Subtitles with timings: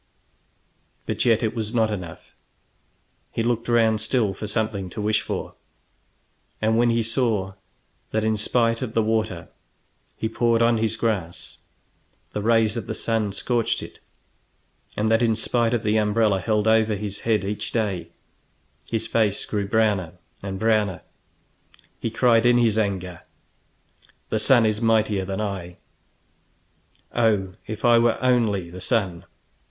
[1.05, 2.33] But yet it was not enough.
[3.31, 5.53] He looked round still for something to wish for,
[6.59, 7.53] and when he saw
[8.09, 9.47] that in spite of the water
[10.17, 11.59] he poured on his grass
[12.33, 13.99] the rays of the sun scorched it,
[14.97, 18.07] and that in spite of the umbrella held over his head each day
[18.87, 21.01] his face grew browner and browner,
[21.99, 23.21] he cried in his anger:
[24.29, 25.77] "The sun is mightier than I;
[27.13, 29.25] oh, if I were only the sun!"